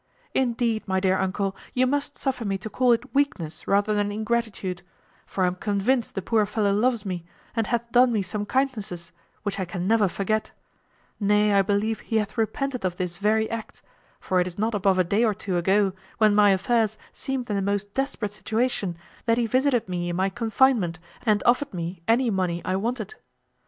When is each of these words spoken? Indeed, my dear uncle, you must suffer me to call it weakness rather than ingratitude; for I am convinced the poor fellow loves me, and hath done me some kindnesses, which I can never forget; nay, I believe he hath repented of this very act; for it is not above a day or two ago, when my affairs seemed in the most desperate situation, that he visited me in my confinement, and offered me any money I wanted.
Indeed, 0.33 0.87
my 0.87 0.99
dear 0.99 1.19
uncle, 1.19 1.55
you 1.75 1.85
must 1.85 2.17
suffer 2.17 2.43
me 2.43 2.57
to 2.57 2.71
call 2.71 2.91
it 2.91 3.13
weakness 3.13 3.67
rather 3.67 3.93
than 3.93 4.11
ingratitude; 4.11 4.81
for 5.27 5.43
I 5.43 5.45
am 5.47 5.53
convinced 5.53 6.15
the 6.15 6.23
poor 6.23 6.47
fellow 6.47 6.73
loves 6.73 7.05
me, 7.05 7.23
and 7.55 7.67
hath 7.67 7.91
done 7.91 8.11
me 8.11 8.23
some 8.23 8.47
kindnesses, 8.47 9.11
which 9.43 9.59
I 9.59 9.65
can 9.65 9.87
never 9.87 10.07
forget; 10.07 10.53
nay, 11.19 11.53
I 11.53 11.61
believe 11.61 11.99
he 11.99 12.15
hath 12.15 12.35
repented 12.35 12.83
of 12.83 12.95
this 12.95 13.17
very 13.17 13.47
act; 13.51 13.83
for 14.19 14.39
it 14.39 14.47
is 14.47 14.57
not 14.57 14.73
above 14.73 14.97
a 14.97 15.03
day 15.03 15.23
or 15.23 15.35
two 15.35 15.55
ago, 15.55 15.93
when 16.17 16.33
my 16.33 16.49
affairs 16.49 16.97
seemed 17.13 17.47
in 17.51 17.55
the 17.55 17.61
most 17.61 17.93
desperate 17.93 18.33
situation, 18.33 18.97
that 19.27 19.37
he 19.37 19.45
visited 19.45 19.87
me 19.87 20.09
in 20.09 20.15
my 20.15 20.29
confinement, 20.29 20.97
and 21.27 21.43
offered 21.45 21.75
me 21.75 22.01
any 22.07 22.31
money 22.31 22.59
I 22.65 22.75
wanted. 22.75 23.13